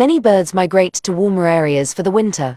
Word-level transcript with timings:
Many 0.00 0.18
birds 0.18 0.54
migrate 0.54 0.94
to 1.02 1.12
warmer 1.12 1.46
areas 1.46 1.92
for 1.92 2.02
the 2.02 2.10
winter. 2.10 2.56